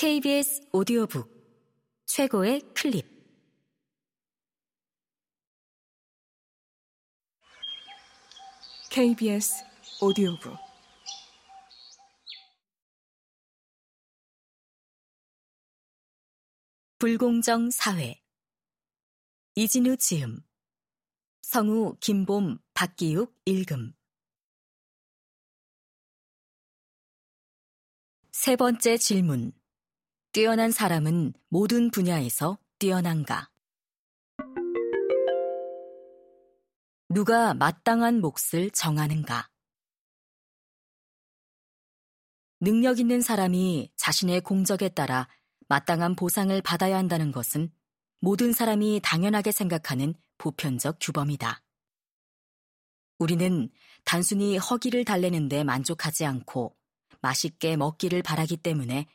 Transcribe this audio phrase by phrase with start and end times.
[0.00, 1.28] KBS 오디오북
[2.06, 3.04] 최고의 클립.
[8.90, 9.62] KBS
[10.00, 10.56] 오디오북.
[16.98, 18.22] 불공정 사회.
[19.56, 20.42] 이진우 지음.
[21.42, 23.92] 성우 김봄 박기욱 읽음
[28.32, 29.59] 세 번째 질문
[30.32, 33.50] 뛰어난 사람은 모든 분야에서 뛰어난가?
[37.08, 39.50] 누가 마땅한 몫을 정하는가?
[42.60, 45.26] 능력 있는 사람이 자신의 공적에 따라
[45.66, 47.72] 마땅한 보상을 받아야 한다는 것은
[48.20, 51.60] 모든 사람이 당연하게 생각하는 보편적 규범이다.
[53.18, 53.68] 우리는
[54.04, 56.76] 단순히 허기를 달래는데 만족하지 않고
[57.20, 59.08] 맛있게 먹기를 바라기 때문에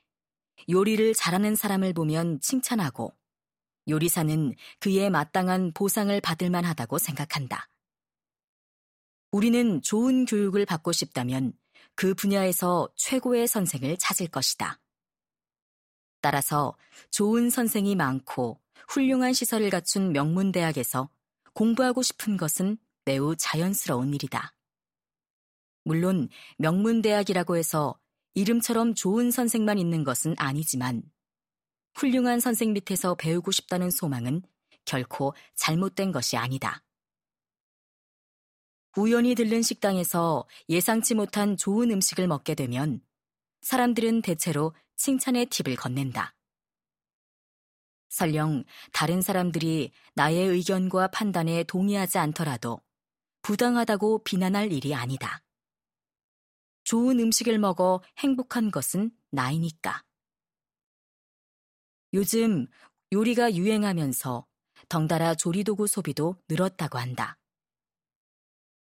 [0.70, 3.16] 요리를 잘하는 사람을 보면 칭찬하고
[3.88, 7.70] 요리사는 그에 마땅한 보상을 받을 만하다고 생각한다.
[9.32, 11.54] 우리는 좋은 교육을 받고 싶다면
[11.94, 14.80] 그 분야에서 최고의 선생을 찾을 것이다.
[16.22, 16.76] 따라서
[17.12, 21.10] 좋은 선생이 많고 훌륭한 시설을 갖춘 명문대학에서
[21.54, 24.54] 공부하고 싶은 것은 매우 자연스러운 일이다.
[25.84, 28.00] 물론 명문대학이라고 해서
[28.36, 31.02] 이름처럼 좋은 선생만 있는 것은 아니지만
[31.96, 34.44] 훌륭한 선생 밑에서 배우고 싶다는 소망은
[34.84, 36.84] 결코 잘못된 것이 아니다.
[38.98, 43.02] 우연히 들른 식당에서 예상치 못한 좋은 음식을 먹게 되면
[43.62, 46.36] 사람들은 대체로 칭찬의 팁을 건넨다.
[48.10, 48.64] 설령
[48.94, 52.82] 다른 사람들이 나의 의견과 판단에 동의하지 않더라도
[53.42, 55.45] 부당하다고 비난할 일이 아니다.
[56.86, 60.04] 좋은 음식을 먹어 행복한 것은 나이니까.
[62.14, 62.68] 요즘
[63.12, 64.46] 요리가 유행하면서
[64.88, 67.38] 덩달아 조리도구 소비도 늘었다고 한다.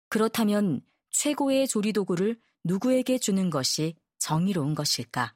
[0.08, 5.34] 그렇다면 최고의 조리도구를 누구에게 주는 것이 정의로운 것일까?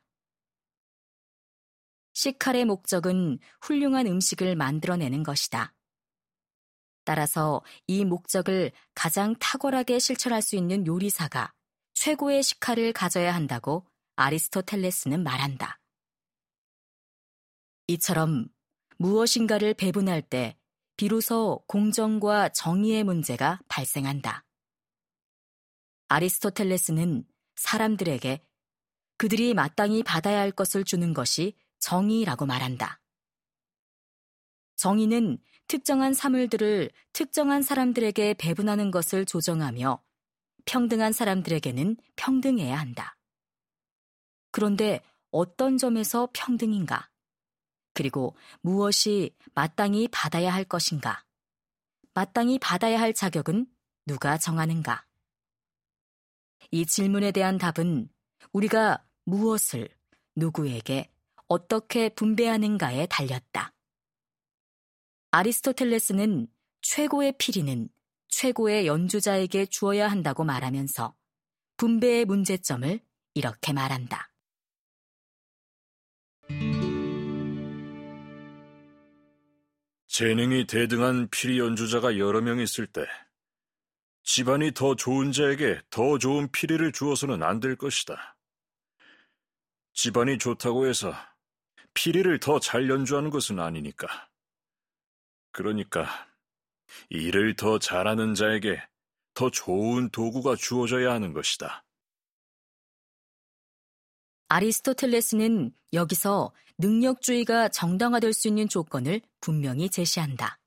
[2.14, 5.74] 시칼의 목적은 훌륭한 음식을 만들어내는 것이다.
[7.04, 11.52] 따라서 이 목적을 가장 탁월하게 실천할 수 있는 요리사가
[11.98, 15.80] 최고의 식칼을 가져야 한다고 아리스토텔레스는 말한다.
[17.88, 18.46] 이처럼
[18.98, 20.56] 무엇인가를 배분할 때
[20.96, 24.44] 비로소 공정과 정의의 문제가 발생한다.
[26.06, 27.24] 아리스토텔레스는
[27.56, 28.42] 사람들에게
[29.16, 33.00] 그들이 마땅히 받아야 할 것을 주는 것이 정의라고 말한다.
[34.76, 40.00] 정의는 특정한 사물들을 특정한 사람들에게 배분하는 것을 조정하며
[40.68, 43.16] 평등한 사람들에게는 평등해야 한다.
[44.50, 47.08] 그런데 어떤 점에서 평등인가?
[47.94, 51.24] 그리고 무엇이 마땅히 받아야 할 것인가?
[52.12, 53.66] 마땅히 받아야 할 자격은
[54.04, 55.06] 누가 정하는가?
[56.70, 58.10] 이 질문에 대한 답은
[58.52, 59.88] 우리가 무엇을
[60.36, 61.10] 누구에게
[61.46, 63.72] 어떻게 분배하는가에 달렸다.
[65.30, 66.46] 아리스토텔레스는
[66.82, 67.88] 최고의 피리는
[68.28, 71.14] 최고의 연주자에게 주어야 한다고 말하면서
[71.76, 73.00] 분배의 문제점을
[73.34, 74.30] 이렇게 말한다.
[80.08, 83.06] 재능이 대등한 피리 연주자가 여러 명 있을 때
[84.24, 88.36] 집안이 더 좋은 자에게 더 좋은 피리를 주어서는 안 될 것이다.
[89.94, 91.14] 집안이 좋다고 해서
[91.94, 94.28] 피리를 더 잘 연주하는 것은 아니니까.
[95.50, 96.27] 그러니까
[97.10, 98.82] 일을 더 잘하는 자에게
[99.34, 101.84] 더 좋은 도구가 주어져야 하는 것이다.
[104.48, 110.58] 아리스토텔레스는 여기서 능력주의가 정당화될 수 있는 조건을 분명히 제시한다.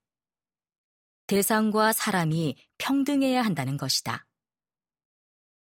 [1.28, 4.26] 대상과 사람이 평등해야 한다는 것이다.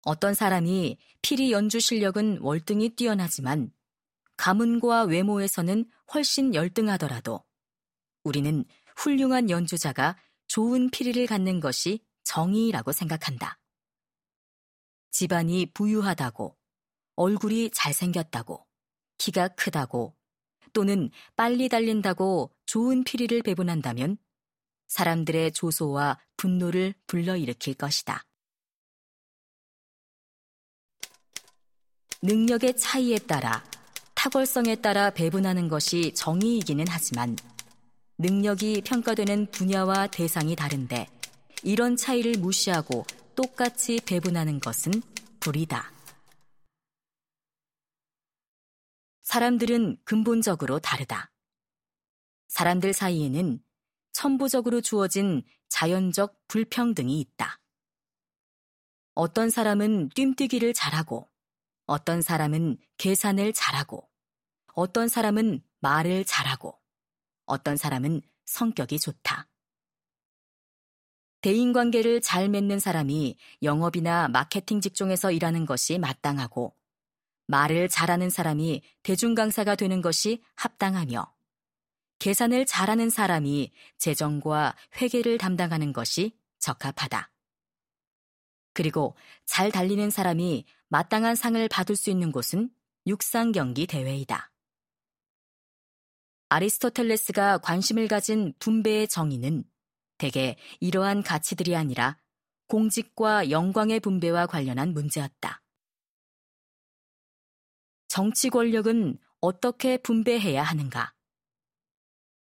[0.05, 3.73] 어떤 사람이 피리 연주 실력은 월등히 뛰어나지만
[4.37, 7.45] 가문과 외모에서는 훨씬 열등하더라도
[8.25, 8.65] 우리는
[8.97, 10.17] 훌륭한 연주자가
[10.53, 13.59] 좋은 피리를 갖는 것이 정의라고 생각한다.
[15.11, 16.55] 집안이 부유하다고,
[17.17, 18.67] 얼굴이 잘생겼다고,
[19.17, 20.15] 키가 크다고,
[20.75, 24.19] 또는 빨리 달린다고 좋은 피리를 배분한다면
[24.89, 28.23] 사람들의 조소와 분노를 불러일으킬 것이다.
[32.21, 33.65] 능력의 차이에 따라
[34.15, 37.39] 탁월성에 따라 배분하는 것이 정의이기는 하지만
[38.19, 41.09] 능력이 평가되는 분야와 대상이 다른데
[41.63, 43.05] 이런 차이를 무시하고
[43.35, 44.93] 똑같이 배분하는 것은
[45.41, 45.93] 불이다.
[49.23, 51.31] 사람들은 근본적으로 다르다.
[52.49, 53.63] 사람들 사이에는
[54.13, 57.59] 천부적으로 주어진 자연적 불평등이 있다.
[59.15, 61.31] 어떤 사람은 뜀뛰기를 잘하고,
[61.87, 64.09] 어떤 사람은 계산을 잘하고,
[64.75, 66.82] 어떤 사람은 말을 잘하고,
[67.53, 69.47] 어떤 사람은 성격이 좋다.
[71.43, 76.75] 대인 관계를 잘 맺는 사람이 영업이나 마케팅 직종에서 일하는 것이 마땅하고,
[77.49, 81.31] 말을 잘하는 사람이 대중 강사가 되는 것이 합당하며,
[82.21, 87.31] 계산을 잘하는 사람이 재정과 회계를 담당하는 것이 적합하다.
[88.73, 89.15] 그리고
[89.45, 92.71] 잘 달리는 사람이 마땅한 상을 받을 수 있는 곳은
[93.07, 94.52] 육상 경기 대회이다.
[96.53, 99.65] 아리스토텔레스가 관심을 가진 분배의 정의는
[100.19, 102.19] 대개 이러한 가치들이 아니라
[102.69, 105.63] 공직과 영광의 분배와 관련한 문제였다.
[108.09, 111.15] 정치 권력은 어떻게 분배해야 하는가?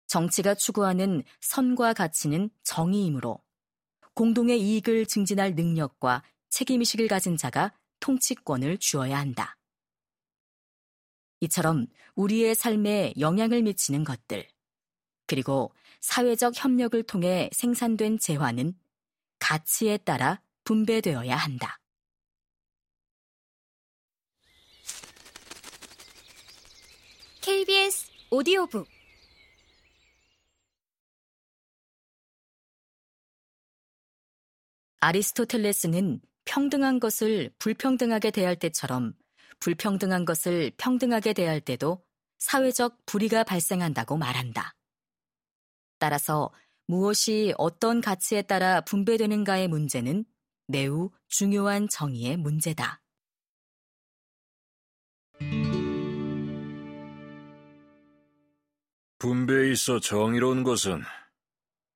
[0.06, 3.42] 정치가 추구하는 선과 가치는 정의이므로
[4.12, 9.55] 공동의 이익을 증진할 능력과 책임의식을 가진 자가 통치권을 주어야 한다.
[11.40, 14.46] 이처럼 우리의 삶에 영향을 미치는 것들,
[15.26, 18.74] 그리고 사회적 협력을 통해 생산된 재화는
[19.38, 21.78] 가치에 따라 분배되어야 한다.
[27.42, 28.88] KBS 오디오북
[34.98, 39.14] 아리스토텔레스는 평등한 것을 불평등하게 대할 때처럼
[39.60, 42.04] 불평등한 것을 평등하게 대할 때도
[42.38, 44.74] 사회적 불의가 발생한다고 말한다.
[45.98, 46.52] 따라서
[46.86, 50.24] 무엇이 어떤 가치에 따라 분배되는가의 문제는
[50.68, 53.00] 매우 중요한 정의의 문제다.
[59.18, 61.02] 분배에 있어 정의로운 것은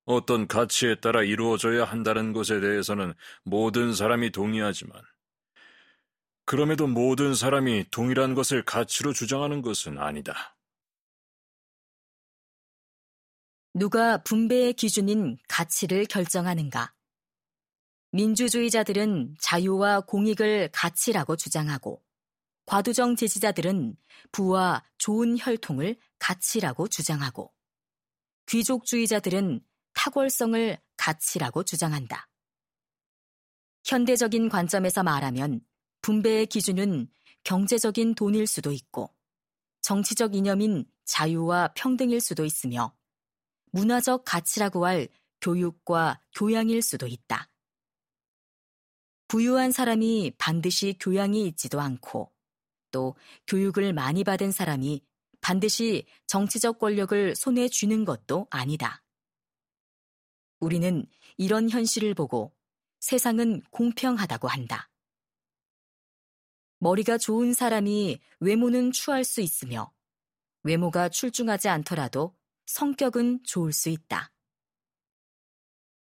[0.05, 3.13] 어떤 가치에 따라 이루어져야 한다는 것에 대해서는
[3.43, 5.01] 모든 사람이 동의하지만
[6.51, 10.57] 그럼에도 모든 사람이 동일한 것을 가치로 주장하는 것은 아니다.
[13.73, 16.93] 누가 분배의 기준인 가치를 결정하는가?
[18.11, 22.03] 민주주의자들은 자유와 공익을 가치라고 주장하고
[22.65, 23.95] 과두정 지지자들은
[24.33, 27.53] 부와 좋은 혈통을 가치라고 주장하고
[28.47, 29.61] 귀족주의자들은
[29.93, 32.27] 탁월성을 가치라고 주장한다.
[33.85, 35.61] 현대적인 관점에서 말하면
[36.01, 37.07] 분배의 기준은
[37.43, 39.13] 경제적인 돈일 수도 있고
[39.81, 42.95] 정치적 이념인 자유와 평등일 수도 있으며
[43.71, 45.07] 문화적 가치라고 할
[45.41, 47.47] 교육과 교양일 수도 있다.
[49.27, 52.31] 부유한 사람이 반드시 교양이 있지도 않고
[52.91, 53.15] 또
[53.47, 55.01] 교육을 많이 받은 사람이
[55.39, 59.01] 반드시 정치적 권력을 손에 쥐는 것도 아니다.
[60.59, 61.05] 우리는
[61.37, 62.53] 이런 현실을 보고
[62.99, 64.90] 세상은 공평하다고 한다.
[66.81, 69.93] 머리가 좋은 사람이 외모는 추할 수 있으며
[70.63, 72.35] 외모가 출중하지 않더라도
[72.65, 74.31] 성격은 좋을 수 있다.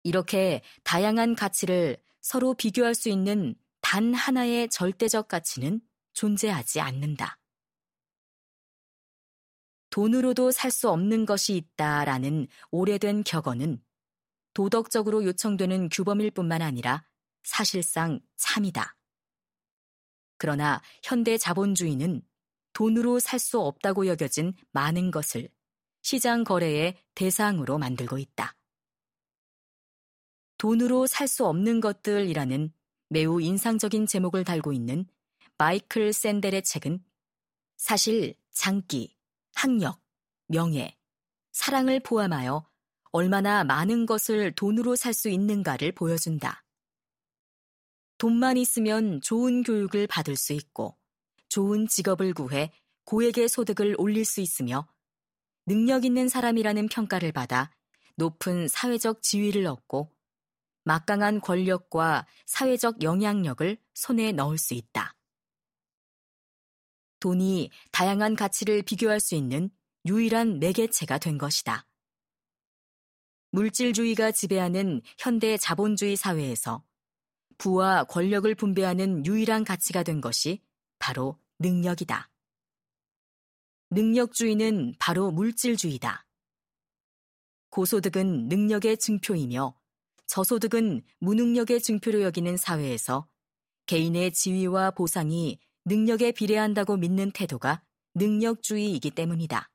[0.02, 5.80] 이렇게 다양한 가치를 서로 비교할 수 있는 단 하나의 절대적 가치는
[6.12, 7.38] 존재하지 않는다.
[9.88, 13.82] 돈으로도 살 수 없는 것이 있다라는 오래된 격언은
[14.52, 17.06] 도덕적으로 요청되는 규범일 뿐만 아니라
[17.44, 18.95] 사실상 참이다.
[20.38, 22.22] 그러나 현대 자본주의는
[22.72, 25.48] 돈으로 살 수 없다고 여겨진 많은 것을
[26.02, 28.54] 시장 거래의 대상으로 만들고 있다.
[30.58, 32.72] 돈으로 살 수 없는 것들이라는
[33.08, 35.06] 매우 인상적인 제목을 달고 있는
[35.58, 37.02] 마이클 샌델의 책은
[37.76, 39.16] 사실 장기,
[39.54, 40.02] 학력,
[40.48, 40.96] 명예,
[41.52, 42.68] 사랑을 포함하여
[43.12, 46.65] 얼마나 많은 것을 돈으로 살 수 있는가를 보여준다.
[48.18, 50.96] 돈만 있으면 좋은 교육을 받을 수 있고,
[51.48, 52.72] 좋은 직업을 구해
[53.04, 54.88] 고액의 소득을 올릴 수 있으며,
[55.66, 57.70] 능력 있는 사람이라는 평가를 받아
[58.16, 60.12] 높은 사회적 지위를 얻고,
[60.84, 65.14] 막강한 권력과 사회적 영향력을 손에 넣을 수 있다.
[67.18, 69.70] 돈이 다양한 가치를 비교할 수 있는
[70.04, 71.86] 유일한 매개체가 된 것이다.
[73.50, 76.84] 물질주의가 지배하는 현대 자본주의 사회에서
[77.58, 80.62] 부와 권력을 분배하는 유일한 가치가 된 것이
[80.98, 82.30] 바로 능력이다.
[83.90, 86.26] 능력주의는 바로 물질주의다.
[87.70, 89.76] 고소득은 능력의 증표이며
[90.26, 93.28] 저소득은 무능력의 증표로 여기는 사회에서
[93.86, 97.84] 개인의 지위와 보상이 능력에 비례한다고 믿는 태도가
[98.14, 99.70] 능력주의이기 때문이다.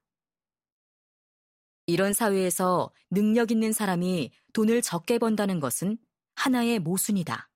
[1.85, 5.97] 이런 사회에서 능력 있는 사람이 돈을 적게 번다는 것은
[6.35, 7.50] 하나의 모순이다.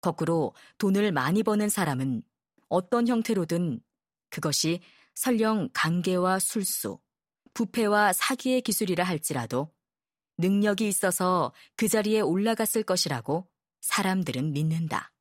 [0.00, 2.22] 거꾸로 돈을 많이 버는 사람은
[2.68, 3.80] 어떤 형태로든
[4.30, 4.80] 그것이
[5.14, 6.98] 설령 강계와 술수,
[7.52, 9.72] 부패와 사기의 기술이라 할지라도
[10.38, 13.48] 능력이 있어서 그 자리에 올라갔을 것이라고
[13.80, 15.12] 사람들은 믿는다.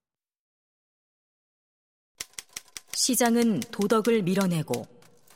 [2.93, 4.85] 시장은 도덕을 밀어내고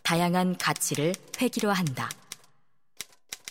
[0.04, 2.10] 다양한 가치를 획일화한다.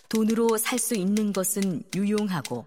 [0.08, 2.66] 돈으로 살 수 있는 것은 유용하고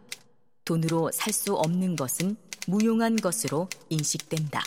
[0.65, 2.35] 돈으로 살 수 없는 것은
[2.67, 4.63] 무용한 것으로 인식된다.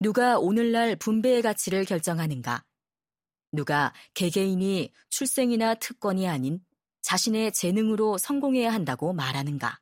[0.00, 2.64] 누가 오늘날 분배의 가치를 결정하는가?
[3.52, 6.64] 누가 개개인이 출생이나 특권이 아닌
[7.02, 9.80] 자신의 재능으로 성공해야 한다고 말하는가?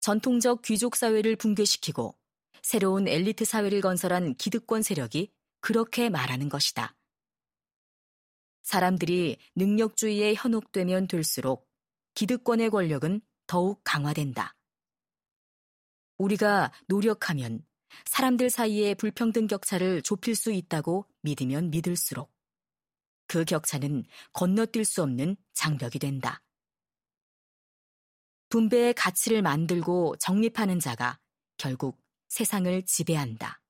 [0.00, 2.16] 전통적 귀족 사회를 붕괴시키고
[2.62, 6.96] 새로운 엘리트 사회를 건설한 기득권 세력이 그렇게 말하는 것이다.
[8.62, 11.71] 사람들이 능력주의에 현혹되면 될수록
[12.14, 14.54] 기득권의 권력은 더욱 강화된다.
[16.18, 17.64] 우리가 노력하면
[18.06, 22.32] 사람들 사이의 불평등 격차를 좁힐 수 있다고 믿으면 믿을수록
[23.26, 26.42] 그 격차는 건너뛸 수 없는 장벽이 된다.
[28.50, 31.18] 분배의 가치를 만들고 정립하는 자가
[31.56, 33.62] 결국 세상을 지배한다.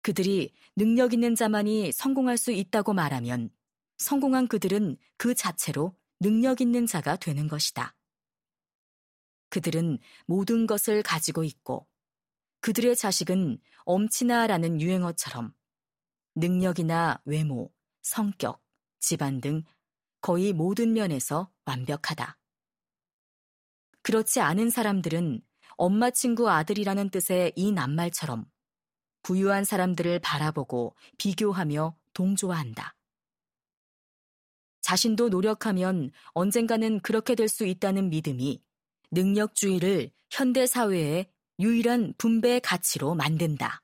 [0.00, 3.50] 그들이 능력 있는 자만이 성공할 수 있다고 말하면
[3.98, 7.94] 성공한 그들은 그 자체로 능력 있는 자가 되는 것이다.
[9.50, 11.86] 그들은 모든 것을 가지고 있고
[12.60, 15.54] 그들의 자식은 엄친아라는 유행어처럼
[16.34, 18.60] 능력이나 외모, 성격,
[18.98, 19.62] 집안 등
[20.20, 22.38] 거의 모든 면에서 완벽하다.
[24.02, 25.40] 그렇지 않은 사람들은
[25.76, 28.50] 엄마 친구 아들이라는 뜻의 이 낱말처럼
[29.22, 32.95] 부유한 사람들을 바라보고 비교하며 동조한다.
[34.86, 38.62] 자신도 노력하면 언젠가는 그렇게 될 수 있다는 믿음이
[39.10, 41.26] 능력주의를 현대 사회의
[41.58, 43.82] 유일한 분배 가치로 만든다.